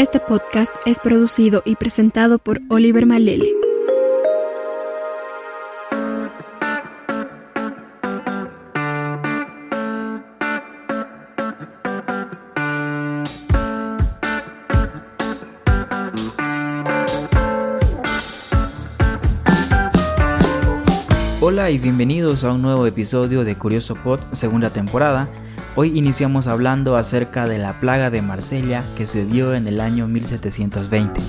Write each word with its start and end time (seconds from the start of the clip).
Este 0.00 0.18
podcast 0.18 0.72
es 0.86 0.98
producido 0.98 1.60
y 1.66 1.76
presentado 1.76 2.38
por 2.38 2.62
Oliver 2.70 3.04
Malele. 3.04 3.52
Hola 21.42 21.70
y 21.70 21.76
bienvenidos 21.76 22.44
a 22.44 22.52
un 22.52 22.62
nuevo 22.62 22.86
episodio 22.86 23.44
de 23.44 23.58
Curioso 23.58 23.96
Pod, 23.96 24.20
segunda 24.32 24.70
temporada. 24.70 25.28
Hoy 25.76 25.96
iniciamos 25.96 26.48
hablando 26.48 26.96
acerca 26.96 27.46
de 27.46 27.58
la 27.58 27.78
plaga 27.78 28.10
de 28.10 28.22
Marsella 28.22 28.84
que 28.96 29.06
se 29.06 29.24
dio 29.24 29.54
en 29.54 29.68
el 29.68 29.80
año 29.80 30.08
1720. 30.08 31.20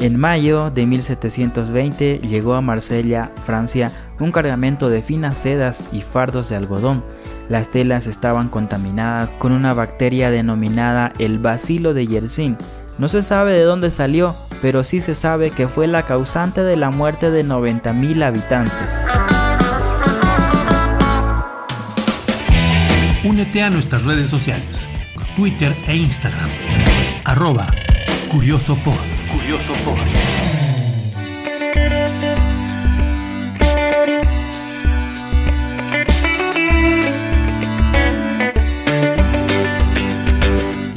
En 0.00 0.18
mayo 0.18 0.70
de 0.70 0.86
1720 0.86 2.20
llegó 2.20 2.54
a 2.54 2.62
Marsella, 2.62 3.30
Francia, 3.44 3.92
un 4.18 4.32
cargamento 4.32 4.88
de 4.88 5.02
finas 5.02 5.36
sedas 5.36 5.84
y 5.92 6.00
fardos 6.00 6.48
de 6.48 6.56
algodón. 6.56 7.04
Las 7.48 7.68
telas 7.70 8.06
estaban 8.06 8.48
contaminadas 8.48 9.30
con 9.32 9.52
una 9.52 9.74
bacteria 9.74 10.30
denominada 10.30 11.12
el 11.18 11.38
bacilo 11.38 11.92
de 11.92 12.06
Yersin, 12.06 12.56
no 12.98 13.08
se 13.08 13.22
sabe 13.22 13.52
de 13.52 13.62
dónde 13.62 13.90
salió, 13.90 14.36
pero 14.60 14.84
sí 14.84 15.00
se 15.00 15.14
sabe 15.14 15.50
que 15.50 15.68
fue 15.68 15.86
la 15.86 16.04
causante 16.04 16.62
de 16.62 16.76
la 16.76 16.90
muerte 16.90 17.30
de 17.30 17.44
90.000 17.44 18.24
habitantes. 18.24 19.00
Únete 23.24 23.62
a 23.62 23.70
nuestras 23.70 24.04
redes 24.04 24.28
sociales, 24.28 24.88
Twitter 25.36 25.76
e 25.86 25.96
Instagram, 25.96 26.50
arroba 27.24 27.68
CuriosoPod. 28.28 28.98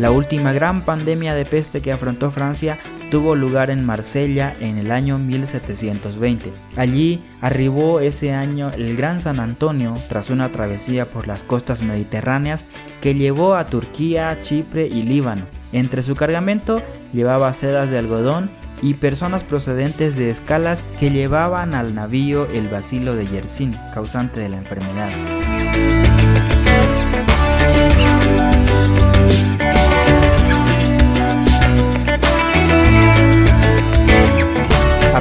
La 0.05 0.11
última 0.11 0.53
gran 0.53 0.83
pandemia 0.83 1.33
de 1.33 1.45
peste 1.45 1.81
que 1.81 1.91
afrontó 1.91 2.29
Francia 2.29 2.77
tuvo 3.09 3.35
lugar 3.35 3.71
en 3.71 3.83
Marsella 3.83 4.55
en 4.59 4.77
el 4.77 4.91
año 4.91 5.17
1720. 5.17 6.51
Allí 6.75 7.23
arribó 7.41 7.99
ese 7.99 8.31
año 8.31 8.71
el 8.71 8.95
Gran 8.95 9.19
San 9.19 9.39
Antonio 9.39 9.95
tras 10.07 10.29
una 10.29 10.51
travesía 10.51 11.07
por 11.07 11.25
las 11.25 11.43
costas 11.43 11.81
mediterráneas 11.81 12.67
que 13.01 13.15
llevó 13.15 13.55
a 13.55 13.65
Turquía, 13.65 14.37
Chipre 14.43 14.85
y 14.85 15.01
Líbano. 15.01 15.45
Entre 15.71 16.03
su 16.03 16.15
cargamento 16.15 16.83
llevaba 17.11 17.51
sedas 17.53 17.89
de 17.89 17.97
algodón 17.97 18.51
y 18.83 18.93
personas 18.93 19.43
procedentes 19.43 20.17
de 20.17 20.29
escalas 20.29 20.83
que 20.99 21.09
llevaban 21.09 21.73
al 21.73 21.95
navío 21.95 22.47
el 22.53 22.67
bacilo 22.67 23.15
de 23.15 23.25
Yersin, 23.25 23.75
causante 23.91 24.39
de 24.39 24.49
la 24.49 24.57
enfermedad. 24.57 26.04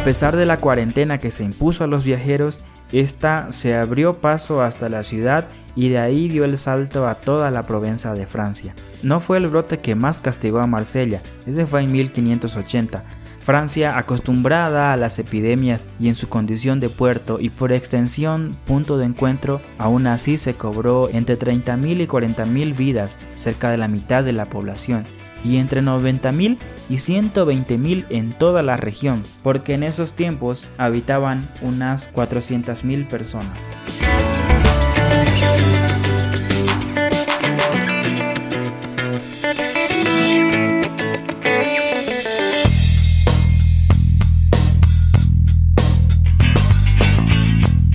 A 0.05 0.13
pesar 0.13 0.37
de 0.37 0.45
la 0.45 0.59
cuarentena 0.59 1.17
que 1.17 1.31
se 1.31 1.45
impuso 1.45 1.83
a 1.83 1.87
los 1.87 2.05
viajeros, 2.05 2.61
esta 2.93 3.51
se 3.53 3.75
abrió 3.75 4.13
paso 4.13 4.61
hasta 4.61 4.91
la 4.91 5.03
ciudad 5.03 5.47
y 5.75 5.89
de 5.89 5.97
ahí 5.97 6.29
dio 6.29 6.45
el 6.45 6.59
salto 6.59 7.09
a 7.09 7.15
toda 7.15 7.51
la 7.51 7.65
Provenza 7.65 8.13
de 8.13 8.27
Francia. 8.27 8.75
No 9.03 9.19
fue 9.19 9.39
el 9.39 9.49
brote 9.49 9.79
que 9.79 9.95
más 9.95 10.21
castigó 10.21 10.59
a 10.59 10.67
Marsella, 10.67 11.23
ese 11.47 11.65
fue 11.65 11.81
en 11.81 11.91
1580. 11.93 13.03
Francia, 13.45 13.99
acostumbrada 13.99 14.95
a 14.95 14.97
las 14.97 15.19
epidemias 15.19 15.87
y 16.01 16.09
en 16.09 16.15
su 16.15 16.31
condición 16.31 16.81
de 16.81 16.89
puerto 16.89 17.39
y 17.41 17.51
por 17.51 17.73
extensión 17.73 18.53
punto 18.65 18.97
de 18.97 19.05
encuentro, 19.05 19.61
aún 19.77 20.07
así 20.07 20.39
se 20.39 20.55
cobró 20.55 21.11
entre 21.11 21.39
30.000 21.39 22.01
y 22.01 22.07
40.000 22.07 22.75
vidas, 22.75 23.19
cerca 23.35 23.71
de 23.71 23.77
la 23.77 23.87
mitad 23.87 24.25
de 24.25 24.33
la 24.33 24.47
población, 24.47 25.05
y 25.45 25.59
entre 25.59 25.83
90.000 25.83 26.57
y 26.89 26.95
120.000 26.95 28.07
en 28.09 28.33
toda 28.33 28.63
la 28.63 28.79
región, 28.79 29.23
porque 29.43 29.75
en 29.75 29.83
esos 29.83 30.15
tiempos 30.15 30.67
habitaban 30.79 31.47
unas 31.61 32.11
400.000 32.15 33.07
personas. 33.07 33.69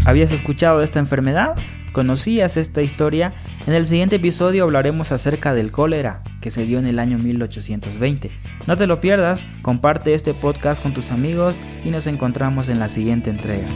¿Habías 0.10 0.32
escuchado 0.32 0.82
esta 0.82 0.98
enfermedad? 0.98 1.56
¿Conocías 1.92 2.58
esta 2.58 2.82
historia? 2.82 3.32
En 3.68 3.76
el 3.76 3.86
siguiente 3.86 4.16
episodio 4.16 4.64
hablaremos 4.64 5.12
acerca 5.12 5.54
del 5.54 5.72
cólera 5.72 6.24
que 6.42 6.50
se 6.50 6.66
dio 6.66 6.80
en 6.80 6.88
el 6.88 6.98
año 6.98 7.20
1820. 7.20 8.32
No 8.66 8.76
te 8.76 8.88
lo 8.88 9.02
pierdas, 9.02 9.46
comparte 9.62 10.16
este 10.16 10.34
podcast 10.34 10.82
con 10.82 10.96
tus 10.96 11.12
amigos 11.12 11.62
y 11.84 11.92
nos 11.92 12.08
encontramos 12.08 12.70
en 12.70 12.80
la 12.80 12.90
siguiente 12.90 13.30
entrega. 13.30 13.68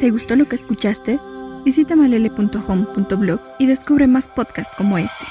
¿Te 0.00 0.10
gustó 0.10 0.34
lo 0.34 0.48
que 0.48 0.56
escuchaste? 0.56 1.20
Visita 1.64 1.94
malele.home.blog 1.94 3.40
y 3.60 3.66
descubre 3.68 4.08
más 4.08 4.26
podcasts 4.26 4.74
como 4.76 4.98
este. 4.98 5.24